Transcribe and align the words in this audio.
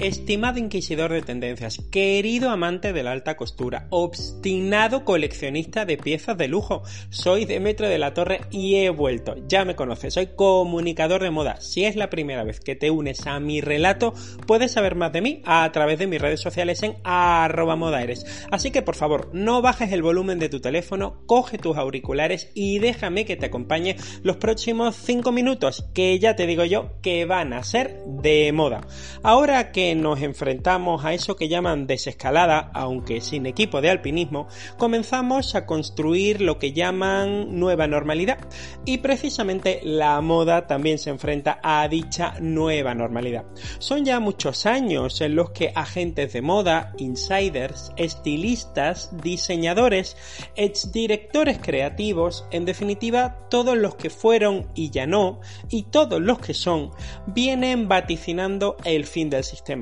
estimado 0.00 0.58
inquisidor 0.58 1.12
de 1.12 1.20
tendencias, 1.20 1.78
querido 1.90 2.50
amante 2.50 2.94
de 2.94 3.02
la 3.02 3.12
alta 3.12 3.36
costura, 3.36 3.86
obstinado 3.90 5.04
coleccionista 5.04 5.84
de 5.84 5.98
piezas 5.98 6.38
de 6.38 6.48
lujo, 6.48 6.82
soy 7.10 7.44
Demetrio 7.44 7.88
de 7.90 7.98
la 7.98 8.14
Torre 8.14 8.40
y 8.50 8.76
he 8.76 8.88
vuelto, 8.88 9.36
ya 9.46 9.66
me 9.66 9.76
conoces, 9.76 10.14
soy 10.14 10.28
comunicador 10.34 11.22
de 11.22 11.30
moda. 11.30 11.60
Si 11.60 11.84
es 11.84 11.96
la 11.96 12.08
primera 12.08 12.44
vez 12.44 12.60
que 12.60 12.76
te 12.76 12.90
unes 12.90 13.26
a 13.26 13.40
mi 13.40 13.60
relato, 13.60 14.14
puedes 14.46 14.72
saber 14.72 14.94
más 14.94 15.12
de 15.12 15.20
mí 15.20 15.42
a 15.44 15.70
través 15.70 15.98
de 15.98 16.06
mis 16.06 16.20
redes 16.20 16.40
sociales 16.40 16.82
en 16.82 16.96
arroba 17.04 17.76
modaeres. 17.76 18.24
Así 18.50 18.70
que 18.70 18.80
por 18.80 18.96
favor, 18.96 19.28
no 19.34 19.60
bajes 19.60 19.92
el 19.92 20.02
volumen 20.02 20.38
de 20.38 20.48
tu 20.48 20.60
teléfono, 20.60 21.22
coge 21.26 21.58
tus 21.58 21.76
auriculares 21.76 22.50
y 22.54 22.78
déjame 22.78 23.26
que 23.26 23.36
te 23.36 23.46
acompañe 23.46 23.96
los 24.22 24.38
próximos 24.38 24.96
5 24.96 25.30
minutos, 25.30 25.84
que 25.92 26.18
ya 26.18 26.36
te 26.36 26.46
digo 26.46 26.64
yo 26.64 27.00
que 27.02 27.26
van 27.26 27.52
a 27.52 27.62
ser 27.64 28.02
de 28.06 28.50
moda. 28.52 28.80
Ahora 29.22 29.72
que 29.72 29.89
nos 29.94 30.22
enfrentamos 30.22 31.04
a 31.04 31.14
eso 31.14 31.36
que 31.36 31.48
llaman 31.48 31.86
desescalada, 31.86 32.70
aunque 32.74 33.20
sin 33.20 33.46
equipo 33.46 33.80
de 33.80 33.90
alpinismo, 33.90 34.48
comenzamos 34.78 35.54
a 35.54 35.66
construir 35.66 36.40
lo 36.40 36.58
que 36.58 36.72
llaman 36.72 37.58
nueva 37.58 37.86
normalidad. 37.86 38.38
Y 38.84 38.98
precisamente 38.98 39.80
la 39.82 40.20
moda 40.20 40.66
también 40.66 40.98
se 40.98 41.10
enfrenta 41.10 41.60
a 41.62 41.86
dicha 41.88 42.34
nueva 42.40 42.94
normalidad. 42.94 43.44
Son 43.78 44.04
ya 44.04 44.20
muchos 44.20 44.66
años 44.66 45.20
en 45.20 45.34
los 45.34 45.50
que 45.50 45.72
agentes 45.74 46.32
de 46.32 46.42
moda, 46.42 46.92
insiders, 46.98 47.92
estilistas, 47.96 49.10
diseñadores, 49.22 50.16
exdirectores 50.56 51.58
creativos, 51.58 52.46
en 52.50 52.64
definitiva 52.64 53.48
todos 53.48 53.76
los 53.76 53.94
que 53.94 54.10
fueron 54.10 54.68
y 54.74 54.90
ya 54.90 55.06
no, 55.06 55.40
y 55.68 55.84
todos 55.84 56.20
los 56.20 56.38
que 56.38 56.54
son, 56.54 56.90
vienen 57.26 57.88
vaticinando 57.88 58.76
el 58.84 59.06
fin 59.06 59.30
del 59.30 59.44
sistema. 59.44 59.79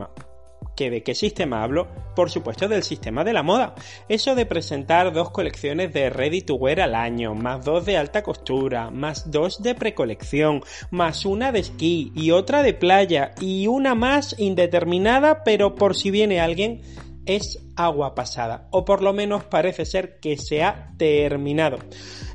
¿Que 0.77 0.91
¿De 0.91 1.03
qué 1.03 1.17
sistema 1.17 1.65
hablo? 1.65 1.89
Por 2.15 2.31
supuesto 2.31 2.69
del 2.69 2.85
sistema 2.85 3.25
de 3.25 3.33
la 3.33 3.43
moda. 3.43 3.75
Eso 4.09 4.37
de 4.37 4.47
presentar 4.47 5.13
dos 5.13 5.31
colecciones 5.31 5.93
de 5.93 6.09
ready 6.09 6.43
to 6.43 6.55
wear 6.55 6.81
al 6.81 6.95
año, 6.95 7.35
más 7.35 7.65
dos 7.65 7.85
de 7.85 7.97
alta 7.97 8.23
costura, 8.23 8.91
más 8.91 9.31
dos 9.31 9.61
de 9.61 9.75
precolección, 9.75 10.63
más 10.93 11.25
una 11.25 11.51
de 11.51 11.61
esquí 11.61 12.13
y 12.15 12.31
otra 12.31 12.63
de 12.63 12.75
playa 12.75 13.35
y 13.41 13.67
una 13.67 13.97
más 13.97 14.37
indeterminada 14.39 15.43
pero 15.43 15.75
por 15.75 15.97
si 15.97 16.13
viene 16.13 16.41
alguien 16.41 16.81
es 17.29 17.61
agua 17.77 18.15
pasada, 18.15 18.69
o 18.71 18.85
por 18.85 19.03
lo 19.03 19.13
menos 19.13 19.45
parece 19.45 19.85
ser 19.85 20.19
que 20.19 20.37
se 20.39 20.65
ha 20.65 20.93
terminado. 20.97 21.79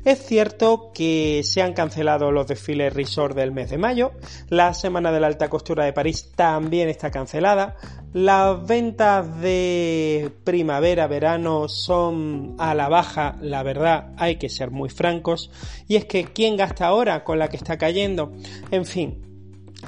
Es 0.04 0.24
cierto 0.24 0.92
que 0.94 1.42
se 1.44 1.62
han 1.62 1.72
cancelado 1.72 2.30
los 2.30 2.46
desfiles 2.46 2.94
resort 2.94 3.34
del 3.34 3.52
mes 3.52 3.70
de 3.70 3.78
mayo, 3.78 4.12
la 4.48 4.72
Semana 4.72 5.10
de 5.10 5.20
la 5.20 5.26
Alta 5.26 5.50
Costura 5.50 5.84
de 5.84 5.92
París 5.92 6.30
también 6.36 6.88
está 6.88 7.10
cancelada, 7.10 7.76
las 8.12 8.64
ventas 8.66 9.40
de 9.40 10.30
primavera-verano 10.44 11.68
son 11.68 12.54
a 12.58 12.74
la 12.74 12.88
baja, 12.88 13.36
la 13.40 13.64
verdad 13.64 14.12
hay 14.16 14.36
que 14.36 14.48
ser 14.48 14.70
muy 14.70 14.90
francos, 14.90 15.50
y 15.88 15.96
es 15.96 16.04
que 16.04 16.24
¿quién 16.24 16.56
gasta 16.56 16.86
ahora 16.86 17.24
con 17.24 17.40
la 17.40 17.48
que 17.48 17.56
está 17.56 17.78
cayendo? 17.78 18.32
En 18.70 18.84
fin, 18.84 19.33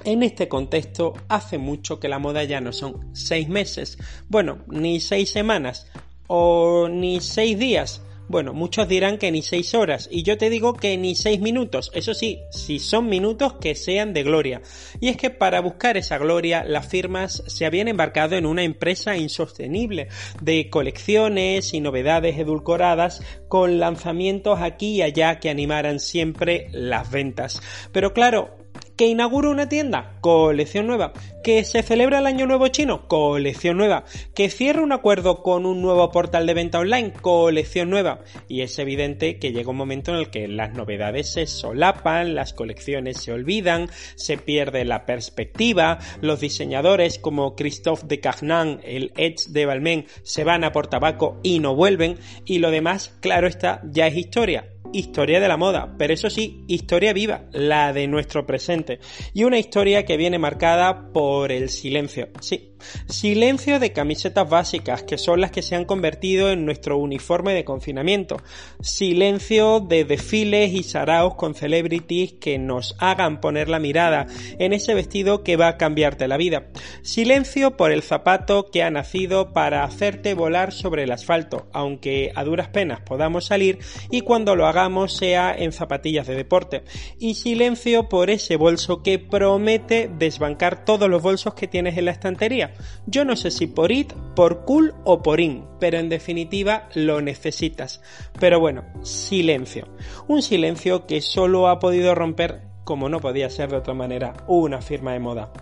en 0.04 0.22
este 0.22 0.48
contexto, 0.48 1.14
hace 1.28 1.58
mucho 1.58 2.00
que 2.00 2.08
la 2.08 2.18
moda 2.18 2.44
ya 2.44 2.60
no 2.60 2.72
son 2.72 3.14
seis 3.14 3.48
meses, 3.48 3.98
bueno, 4.28 4.64
ni 4.68 5.00
seis 5.00 5.30
semanas 5.30 5.86
o 6.26 6.88
ni 6.88 7.20
seis 7.20 7.58
días. 7.58 8.02
Bueno, 8.28 8.52
muchos 8.52 8.88
dirán 8.88 9.18
que 9.18 9.30
ni 9.30 9.40
seis 9.40 9.72
horas, 9.72 10.08
y 10.10 10.24
yo 10.24 10.36
te 10.36 10.50
digo 10.50 10.74
que 10.74 10.96
ni 10.96 11.14
seis 11.14 11.40
minutos. 11.40 11.92
Eso 11.94 12.12
sí, 12.12 12.40
si 12.50 12.80
son 12.80 13.08
minutos 13.08 13.54
que 13.60 13.76
sean 13.76 14.12
de 14.12 14.24
gloria. 14.24 14.62
Y 15.00 15.10
es 15.10 15.16
que 15.16 15.30
para 15.30 15.60
buscar 15.60 15.96
esa 15.96 16.18
gloria, 16.18 16.64
las 16.64 16.88
firmas 16.88 17.44
se 17.46 17.66
habían 17.66 17.86
embarcado 17.86 18.34
en 18.34 18.44
una 18.44 18.64
empresa 18.64 19.16
insostenible 19.16 20.08
de 20.40 20.70
colecciones 20.70 21.72
y 21.72 21.80
novedades 21.80 22.36
edulcoradas 22.36 23.22
con 23.46 23.78
lanzamientos 23.78 24.60
aquí 24.60 24.96
y 24.96 25.02
allá 25.02 25.38
que 25.38 25.48
animaran 25.48 26.00
siempre 26.00 26.66
las 26.72 27.08
ventas. 27.12 27.62
Pero 27.92 28.12
claro, 28.12 28.56
que 28.96 29.06
inaugura 29.06 29.50
una 29.50 29.68
tienda, 29.68 30.16
colección 30.20 30.86
nueva, 30.86 31.12
que 31.44 31.64
se 31.64 31.82
celebra 31.82 32.18
el 32.18 32.26
año 32.26 32.46
nuevo 32.46 32.68
chino, 32.68 33.06
colección 33.06 33.76
nueva, 33.76 34.04
que 34.34 34.50
cierra 34.50 34.82
un 34.82 34.92
acuerdo 34.92 35.42
con 35.42 35.66
un 35.66 35.82
nuevo 35.82 36.10
portal 36.10 36.46
de 36.46 36.54
venta 36.54 36.78
online, 36.78 37.12
colección 37.12 37.90
nueva. 37.90 38.20
Y 38.48 38.62
es 38.62 38.78
evidente 38.78 39.38
que 39.38 39.52
llega 39.52 39.70
un 39.70 39.76
momento 39.76 40.12
en 40.12 40.18
el 40.18 40.30
que 40.30 40.48
las 40.48 40.72
novedades 40.72 41.32
se 41.32 41.46
solapan, 41.46 42.34
las 42.34 42.52
colecciones 42.52 43.18
se 43.18 43.32
olvidan, 43.32 43.88
se 44.16 44.38
pierde 44.38 44.84
la 44.84 45.04
perspectiva, 45.04 45.98
los 46.20 46.40
diseñadores 46.40 47.18
como 47.18 47.54
Christophe 47.54 48.06
de 48.06 48.20
Carnan, 48.20 48.80
el 48.82 49.12
Edge 49.16 49.48
de 49.48 49.66
Balmain, 49.66 50.06
se 50.22 50.44
van 50.44 50.64
a 50.64 50.72
por 50.72 50.86
tabaco 50.86 51.38
y 51.42 51.58
no 51.60 51.74
vuelven, 51.74 52.18
y 52.44 52.58
lo 52.58 52.70
demás, 52.70 53.14
claro 53.20 53.46
está, 53.46 53.82
ya 53.84 54.06
es 54.06 54.16
historia 54.16 54.75
historia 54.92 55.40
de 55.40 55.48
la 55.48 55.56
moda, 55.56 55.94
pero 55.98 56.14
eso 56.14 56.30
sí, 56.30 56.64
historia 56.66 57.12
viva, 57.12 57.46
la 57.52 57.92
de 57.92 58.06
nuestro 58.06 58.46
presente, 58.46 59.00
y 59.34 59.44
una 59.44 59.58
historia 59.58 60.04
que 60.04 60.16
viene 60.16 60.38
marcada 60.38 61.12
por 61.12 61.52
el 61.52 61.68
silencio. 61.68 62.28
Sí, 62.40 62.75
Silencio 63.08 63.78
de 63.78 63.92
camisetas 63.92 64.48
básicas, 64.48 65.02
que 65.02 65.18
son 65.18 65.40
las 65.40 65.50
que 65.50 65.62
se 65.62 65.76
han 65.76 65.84
convertido 65.84 66.50
en 66.50 66.64
nuestro 66.64 66.98
uniforme 66.98 67.54
de 67.54 67.64
confinamiento. 67.64 68.36
Silencio 68.80 69.80
de 69.80 70.04
desfiles 70.04 70.72
y 70.72 70.82
saraos 70.82 71.34
con 71.34 71.54
celebrities 71.54 72.34
que 72.34 72.58
nos 72.58 72.96
hagan 72.98 73.40
poner 73.40 73.68
la 73.68 73.78
mirada 73.78 74.26
en 74.58 74.72
ese 74.72 74.94
vestido 74.94 75.42
que 75.42 75.56
va 75.56 75.68
a 75.68 75.76
cambiarte 75.76 76.28
la 76.28 76.36
vida. 76.36 76.68
Silencio 77.02 77.76
por 77.76 77.92
el 77.92 78.02
zapato 78.02 78.70
que 78.70 78.82
ha 78.82 78.90
nacido 78.90 79.52
para 79.52 79.84
hacerte 79.84 80.34
volar 80.34 80.72
sobre 80.72 81.04
el 81.04 81.12
asfalto, 81.12 81.68
aunque 81.72 82.32
a 82.34 82.44
duras 82.44 82.68
penas 82.68 83.00
podamos 83.00 83.46
salir 83.46 83.78
y 84.10 84.22
cuando 84.22 84.56
lo 84.56 84.66
hagamos 84.66 85.16
sea 85.16 85.54
en 85.56 85.72
zapatillas 85.72 86.26
de 86.26 86.34
deporte. 86.34 86.82
Y 87.18 87.34
silencio 87.34 88.08
por 88.08 88.30
ese 88.30 88.56
bolso 88.56 89.02
que 89.02 89.18
promete 89.18 90.10
desbancar 90.18 90.84
todos 90.84 91.08
los 91.08 91.22
bolsos 91.22 91.54
que 91.54 91.68
tienes 91.68 91.96
en 91.96 92.06
la 92.06 92.10
estantería 92.10 92.65
yo 93.06 93.24
no 93.24 93.36
sé 93.36 93.50
si 93.50 93.66
por 93.66 93.92
it, 93.92 94.12
por 94.34 94.64
cool 94.64 94.94
o 95.04 95.22
por 95.22 95.40
in, 95.40 95.64
pero 95.80 95.98
en 95.98 96.08
definitiva 96.08 96.88
lo 96.94 97.20
necesitas. 97.20 98.00
Pero 98.38 98.60
bueno, 98.60 98.84
silencio. 99.02 99.88
Un 100.28 100.42
silencio 100.42 101.06
que 101.06 101.20
solo 101.20 101.68
ha 101.68 101.78
podido 101.78 102.14
romper, 102.14 102.62
como 102.84 103.08
no 103.08 103.20
podía 103.20 103.50
ser 103.50 103.70
de 103.70 103.76
otra 103.76 103.94
manera, 103.94 104.34
una 104.46 104.80
firma 104.80 105.12
de 105.12 105.20
moda. 105.20 105.52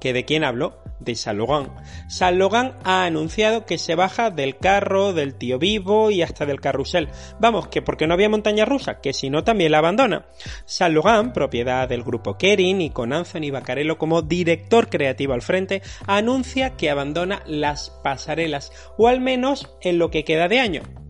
¿Que 0.00 0.12
de 0.12 0.24
quién 0.24 0.44
hablo? 0.44 0.81
De 1.04 1.14
Saint 1.14 1.38
Laurent. 1.38 1.68
Saint 2.08 2.38
Laurent 2.38 2.74
ha 2.84 3.04
anunciado 3.04 3.66
que 3.66 3.78
se 3.78 3.94
baja 3.94 4.30
del 4.30 4.56
carro, 4.56 5.12
del 5.12 5.34
tío 5.34 5.58
vivo 5.58 6.10
y 6.10 6.22
hasta 6.22 6.46
del 6.46 6.60
carrusel. 6.60 7.08
Vamos, 7.40 7.68
que 7.68 7.82
porque 7.82 8.06
no 8.06 8.14
había 8.14 8.28
montaña 8.28 8.64
rusa, 8.64 9.00
que 9.00 9.12
si 9.12 9.30
no 9.30 9.44
también 9.44 9.72
la 9.72 9.78
abandona. 9.78 10.26
Saint 10.64 10.94
Laurent, 10.94 11.32
propiedad 11.32 11.88
del 11.88 12.02
grupo 12.02 12.36
Kering 12.38 12.80
y 12.80 12.90
con 12.90 13.12
Anthony 13.12 13.50
Baccarello 13.50 13.98
como 13.98 14.22
director 14.22 14.88
creativo 14.88 15.32
al 15.32 15.42
frente, 15.42 15.82
anuncia 16.06 16.76
que 16.76 16.90
abandona 16.90 17.42
las 17.46 17.90
pasarelas, 18.02 18.72
o 18.96 19.08
al 19.08 19.20
menos 19.20 19.76
en 19.80 19.98
lo 19.98 20.10
que 20.10 20.24
queda 20.24 20.48
de 20.48 20.60
año. 20.60 21.01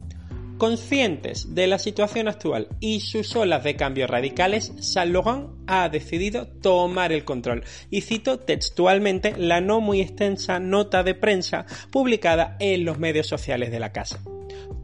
Conscientes 0.63 1.57
de 1.57 1.67
la 1.67 1.77
situación 1.77 2.29
actual 2.29 2.69
y 2.79 3.01
sus 3.01 3.35
olas 3.35 3.65
de 3.65 3.75
cambios 3.75 4.09
radicales, 4.09 4.73
Saint 4.79 5.13
Laurent 5.13 5.49
ha 5.67 5.89
decidido 5.89 6.47
tomar 6.47 7.11
el 7.11 7.25
control. 7.25 7.65
Y 7.91 8.03
cito 8.03 8.39
textualmente 8.39 9.35
la 9.37 9.61
no 9.61 9.81
muy 9.81 10.01
extensa 10.01 10.61
nota 10.61 11.03
de 11.03 11.17
prensa 11.17 11.67
publicada 11.91 12.57
en 12.61 12.85
los 12.85 13.01
medios 13.01 13.27
sociales 13.27 13.73
de 13.73 13.81
la 13.81 13.91
casa. 13.91 14.23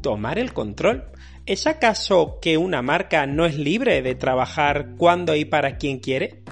¿Tomar 0.02 0.40
el 0.40 0.52
control? 0.52 1.12
¿Es 1.46 1.68
acaso 1.68 2.40
que 2.42 2.58
una 2.58 2.82
marca 2.82 3.28
no 3.28 3.46
es 3.46 3.56
libre 3.56 4.02
de 4.02 4.16
trabajar 4.16 4.96
cuando 4.96 5.36
y 5.36 5.44
para 5.44 5.78
quien 5.78 6.00
quiere? 6.00 6.42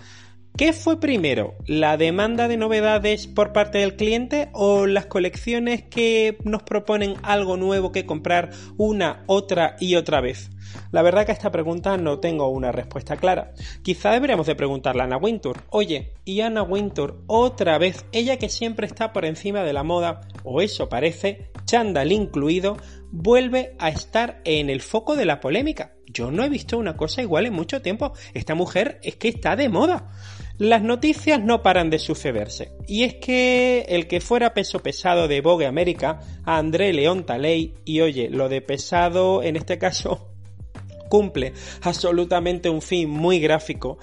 ¿Qué 0.56 0.73
fue 0.73 0.99
primero? 0.99 1.55
¿La 1.67 1.99
demanda 1.99 2.49
de 2.49 2.56
novedades 2.56 3.26
por 3.26 3.53
parte 3.53 3.76
del 3.76 3.94
cliente 3.94 4.49
o 4.55 4.87
las 4.87 5.05
colecciones 5.05 5.82
que 5.82 6.38
nos 6.44 6.62
proponen 6.62 7.17
algo 7.23 7.58
nuevo 7.58 7.93
que 7.93 8.06
comprar 8.06 8.53
una, 8.79 9.23
otra 9.26 9.76
y 9.81 9.97
otra 9.97 10.23
vez? 10.23 10.49
La 10.93 11.03
verdad 11.03 11.26
que 11.26 11.32
a 11.32 11.35
esta 11.35 11.53
pregunta 11.53 11.99
no 11.99 12.20
tengo 12.20 12.49
una 12.49 12.73
respuesta 12.73 13.19
clara. 13.19 13.53
Quizá 13.82 14.12
deberíamos 14.12 14.47
de 14.47 14.55
preguntarle 14.55 15.03
a 15.03 15.05
Anna 15.05 15.19
Wintour. 15.19 15.58
Oye, 15.69 16.14
¿y 16.25 16.41
Anna 16.41 16.62
Wintour 16.62 17.23
otra 17.26 17.76
vez, 17.76 18.06
ella 18.12 18.38
que 18.38 18.49
siempre 18.49 18.87
está 18.87 19.12
por 19.12 19.26
encima 19.26 19.62
de 19.62 19.75
la 19.75 19.82
moda, 19.82 20.23
o 20.43 20.62
eso 20.62 20.88
parece, 20.88 21.50
chándal 21.67 22.12
incluido, 22.12 22.79
vuelve 23.11 23.76
a 23.79 23.91
estar 23.91 24.41
en 24.44 24.70
el 24.70 24.81
foco 24.81 25.17
de 25.17 25.26
la 25.26 25.38
polémica? 25.38 25.93
Yo 26.06 26.31
no 26.31 26.44
he 26.44 26.49
visto 26.49 26.79
una 26.79 26.97
cosa 26.97 27.20
igual 27.20 27.44
en 27.44 27.52
mucho 27.52 27.82
tiempo. 27.82 28.12
Esta 28.32 28.55
mujer 28.55 29.00
es 29.02 29.17
que 29.17 29.29
está 29.29 29.55
de 29.55 29.69
moda. 29.69 30.12
Las 30.58 30.82
noticias 30.82 31.43
no 31.44 31.62
paran 31.62 31.91
de 31.91 31.99
sucederse, 31.99 32.73
y 32.87 33.05
es 33.05 33.17
que 33.17 33.85
el 33.91 34.06
que 34.06 34.23
fuera 34.23 34.55
peso 34.55 34.81
pesado 34.81 35.29
de 35.29 35.43
Vogue 35.43 35.67
América, 35.67 36.20
André 36.44 36.94
León 36.94 37.26
Taley, 37.26 37.75
y 37.85 38.00
oye, 38.00 38.31
lo 38.31 38.49
de 38.49 38.62
pesado 38.62 39.43
en 39.43 39.56
este 39.56 39.76
caso 39.79 40.31
cumple 41.11 41.53
absolutamente 41.82 42.70
un 42.70 42.81
fin 42.81 43.11
muy 43.11 43.38
gráfico, 43.38 43.99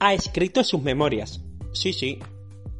ha 0.00 0.12
escrito 0.12 0.64
sus 0.64 0.82
memorias. 0.82 1.40
Sí, 1.72 1.92
sí, 1.92 2.18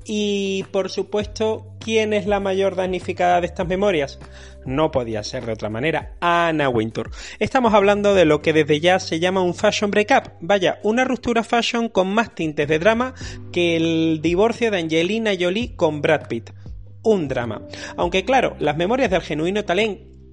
Y 0.05 0.65
por 0.73 0.91
supuesto, 0.91 1.77
¿quién 1.81 2.13
es 2.13 2.27
la 2.27 2.41
mayor 2.41 2.77
damnificada 2.77 3.41
de 3.41 3.47
estas 3.47 3.67
memorias? 3.67 4.19
No 4.65 4.91
podía 4.91 5.23
ser 5.23 5.47
de 5.47 5.53
otra 5.53 5.69
manera, 5.69 6.15
Anna 6.21 6.69
Wintour. 6.69 7.11
Estamos 7.39 7.75
hablando 7.75 8.15
de 8.15 8.25
lo 8.25 8.43
que 8.43 8.53
desde 8.53 8.81
ya 8.81 8.99
se 9.01 9.21
llama 9.21 9.43
un 9.43 9.55
fashion 9.55 9.91
breakup, 9.91 10.33
vaya, 10.41 10.79
una 10.83 11.05
ruptura 11.05 11.43
fashion 11.45 11.89
con 11.89 12.13
más 12.13 12.35
tintes 12.35 12.69
de 12.69 12.79
drama 12.79 13.15
que 13.53 13.77
el 13.77 14.21
divorcio 14.23 14.71
de 14.71 14.79
Angelina 14.79 15.33
Jolie 15.39 15.75
con 15.77 16.01
Brad 16.01 16.29
Pitt 16.29 16.51
un 17.03 17.29
drama. 17.29 17.63
Aunque 17.97 18.25
claro, 18.25 18.57
las 18.59 18.77
memorias 18.77 19.11
del 19.11 19.23
genuino 19.23 19.65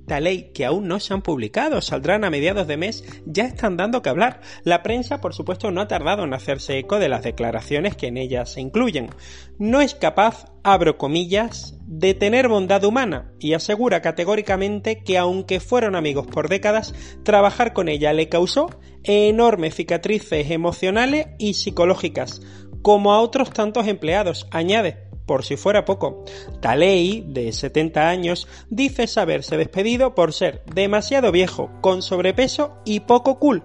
talent 0.09 0.19
ley 0.19 0.51
que 0.53 0.65
aún 0.65 0.88
no 0.88 1.00
se 1.00 1.13
han 1.13 1.21
publicado, 1.21 1.81
saldrán 1.81 2.25
a 2.25 2.29
mediados 2.29 2.67
de 2.67 2.77
mes, 2.77 3.03
ya 3.25 3.45
están 3.45 3.77
dando 3.77 4.01
que 4.01 4.09
hablar. 4.09 4.41
La 4.63 4.83
prensa, 4.83 5.21
por 5.21 5.33
supuesto, 5.33 5.71
no 5.71 5.81
ha 5.81 5.88
tardado 5.88 6.23
en 6.23 6.33
hacerse 6.33 6.77
eco 6.77 7.00
de 7.00 7.09
las 7.09 7.23
declaraciones 7.23 7.95
que 7.95 8.07
en 8.07 8.17
ellas 8.17 8.51
se 8.51 8.61
incluyen. 8.61 9.09
No 9.57 9.81
es 9.81 9.95
capaz, 9.95 10.45
abro 10.63 10.97
comillas, 10.97 11.77
de 11.85 12.13
tener 12.13 12.47
bondad 12.47 12.83
humana 12.83 13.31
y 13.39 13.53
asegura 13.53 14.01
categóricamente 14.01 15.03
que 15.03 15.17
aunque 15.17 15.59
fueron 15.59 15.95
amigos 15.95 16.27
por 16.27 16.50
décadas, 16.50 16.94
trabajar 17.23 17.73
con 17.73 17.88
ella 17.88 18.13
le 18.13 18.29
causó 18.29 18.69
enormes 19.03 19.75
cicatrices 19.75 20.51
emocionales 20.51 21.27
y 21.38 21.53
psicológicas, 21.53 22.41
como 22.81 23.13
a 23.13 23.21
otros 23.21 23.51
tantos 23.51 23.88
empleados, 23.88 24.47
añade 24.51 25.08
por 25.29 25.45
si 25.45 25.57
fuera 25.57 25.85
poco. 25.85 26.25
Talei, 26.59 27.23
de 27.23 27.51
70 27.51 28.09
años, 28.09 28.47
dice 28.71 29.05
saberse 29.05 29.57
despedido 29.57 30.15
por 30.15 30.33
ser 30.33 30.63
demasiado 30.73 31.31
viejo, 31.31 31.69
con 31.81 32.01
sobrepeso 32.01 32.79
y 32.83 33.01
poco 33.01 33.37
cool. 33.37 33.61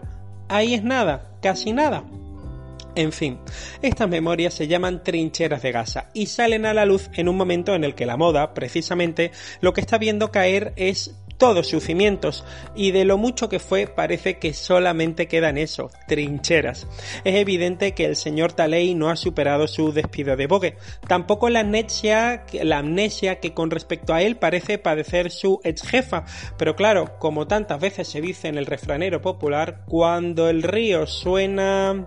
Ahí 0.50 0.74
es 0.74 0.84
nada, 0.84 1.38
casi 1.40 1.72
nada. 1.72 2.04
En 2.96 3.12
fin, 3.12 3.40
estas 3.80 4.10
memorias 4.10 4.52
se 4.52 4.68
llaman 4.68 5.02
trincheras 5.02 5.62
de 5.62 5.72
gasa 5.72 6.10
y 6.12 6.26
salen 6.26 6.66
a 6.66 6.74
la 6.74 6.84
luz 6.84 7.08
en 7.14 7.30
un 7.30 7.36
momento 7.38 7.74
en 7.74 7.82
el 7.82 7.94
que 7.94 8.04
la 8.04 8.18
moda, 8.18 8.52
precisamente, 8.52 9.32
lo 9.62 9.72
que 9.72 9.80
está 9.80 9.96
viendo 9.96 10.30
caer 10.30 10.74
es 10.76 11.16
todos 11.38 11.68
sus 11.68 11.84
cimientos 11.84 12.44
y 12.74 12.90
de 12.90 13.04
lo 13.04 13.18
mucho 13.18 13.48
que 13.48 13.58
fue 13.58 13.86
parece 13.86 14.38
que 14.38 14.52
solamente 14.52 15.28
quedan 15.28 15.58
eso, 15.58 15.90
trincheras. 16.06 16.86
Es 17.24 17.34
evidente 17.34 17.94
que 17.94 18.04
el 18.04 18.16
señor 18.16 18.52
Taley 18.52 18.94
no 18.94 19.10
ha 19.10 19.16
superado 19.16 19.66
su 19.68 19.92
despido 19.92 20.36
de 20.36 20.46
Vogue, 20.46 20.76
tampoco 21.06 21.48
la 21.48 21.60
amnesia, 21.60 22.44
la 22.62 22.78
amnesia 22.78 23.40
que 23.40 23.54
con 23.54 23.70
respecto 23.70 24.14
a 24.14 24.22
él 24.22 24.36
parece 24.36 24.78
padecer 24.78 25.30
su 25.30 25.60
ex 25.64 25.82
jefa, 25.82 26.24
pero 26.56 26.76
claro, 26.76 27.18
como 27.18 27.46
tantas 27.46 27.80
veces 27.80 28.08
se 28.08 28.20
dice 28.20 28.48
en 28.48 28.58
el 28.58 28.66
refranero 28.66 29.20
popular, 29.20 29.84
cuando 29.86 30.48
el 30.48 30.62
río 30.62 31.06
suena 31.06 32.06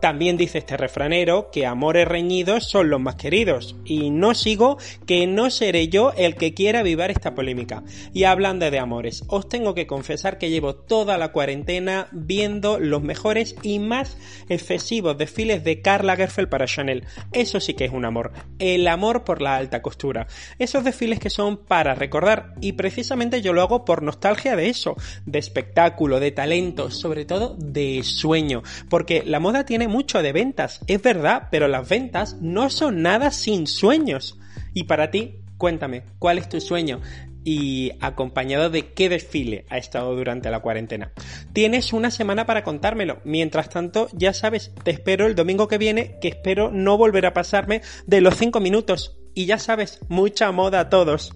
también 0.00 0.36
dice 0.36 0.58
este 0.58 0.76
refranero 0.76 1.50
que 1.50 1.66
amores 1.66 2.06
reñidos 2.06 2.68
son 2.68 2.90
los 2.90 3.00
más 3.00 3.16
queridos, 3.16 3.76
y 3.84 4.10
no 4.10 4.34
sigo 4.34 4.78
que 5.06 5.26
no 5.26 5.50
seré 5.50 5.88
yo 5.88 6.12
el 6.16 6.36
que 6.36 6.54
quiera 6.54 6.80
avivar 6.80 7.10
esta 7.10 7.34
polémica. 7.34 7.82
Y 8.12 8.24
hablando 8.24 8.70
de 8.70 8.78
amores, 8.78 9.24
os 9.28 9.48
tengo 9.48 9.74
que 9.74 9.86
confesar 9.86 10.38
que 10.38 10.50
llevo 10.50 10.74
toda 10.74 11.18
la 11.18 11.32
cuarentena 11.32 12.08
viendo 12.12 12.78
los 12.78 13.02
mejores 13.02 13.56
y 13.62 13.78
más 13.78 14.16
excesivos 14.48 15.18
desfiles 15.18 15.64
de 15.64 15.82
Karl 15.82 16.06
Lagerfeld 16.06 16.48
para 16.48 16.66
Chanel. 16.66 17.04
Eso 17.32 17.60
sí 17.60 17.74
que 17.74 17.84
es 17.84 17.92
un 17.92 18.04
amor, 18.04 18.32
el 18.58 18.86
amor 18.86 19.24
por 19.24 19.42
la 19.42 19.56
alta 19.56 19.82
costura. 19.82 20.26
Esos 20.58 20.84
desfiles 20.84 21.18
que 21.18 21.30
son 21.30 21.56
para 21.56 21.94
recordar, 21.94 22.54
y 22.60 22.72
precisamente 22.72 23.42
yo 23.42 23.52
lo 23.52 23.62
hago 23.62 23.84
por 23.84 24.02
nostalgia 24.02 24.56
de 24.56 24.68
eso, 24.68 24.96
de 25.26 25.38
espectáculo, 25.38 26.20
de 26.20 26.30
talento, 26.30 26.90
sobre 26.90 27.24
todo 27.24 27.56
de 27.58 28.02
sueño, 28.02 28.62
porque 28.88 29.22
la 29.24 29.40
moda 29.40 29.64
tiene 29.64 29.87
mucho 29.88 30.22
de 30.22 30.32
ventas, 30.32 30.80
es 30.86 31.02
verdad, 31.02 31.48
pero 31.50 31.66
las 31.66 31.88
ventas 31.88 32.36
no 32.40 32.70
son 32.70 33.02
nada 33.02 33.30
sin 33.30 33.66
sueños. 33.66 34.38
Y 34.74 34.84
para 34.84 35.10
ti, 35.10 35.40
cuéntame, 35.56 36.04
¿cuál 36.18 36.38
es 36.38 36.48
tu 36.48 36.60
sueño? 36.60 37.00
y 37.44 37.92
acompañado 38.00 38.68
de 38.68 38.92
qué 38.92 39.08
desfile 39.08 39.64
ha 39.70 39.78
estado 39.78 40.14
durante 40.14 40.50
la 40.50 40.60
cuarentena. 40.60 41.12
Tienes 41.54 41.94
una 41.94 42.10
semana 42.10 42.44
para 42.44 42.62
contármelo. 42.62 43.20
Mientras 43.24 43.70
tanto, 43.70 44.08
ya 44.12 44.34
sabes, 44.34 44.72
te 44.82 44.90
espero 44.90 45.26
el 45.26 45.34
domingo 45.34 45.66
que 45.66 45.78
viene, 45.78 46.18
que 46.20 46.28
espero 46.28 46.70
no 46.70 46.98
volver 46.98 47.24
a 47.24 47.32
pasarme 47.32 47.80
de 48.06 48.20
los 48.20 48.36
5 48.36 48.60
minutos. 48.60 49.16
Y 49.34 49.46
ya 49.46 49.58
sabes, 49.58 50.00
mucha 50.08 50.52
moda 50.52 50.80
a 50.80 50.90
todos. 50.90 51.32